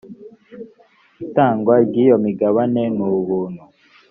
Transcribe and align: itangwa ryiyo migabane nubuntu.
itangwa 1.25 1.73
ryiyo 1.87 2.15
migabane 2.25 2.83
nubuntu. 2.95 3.63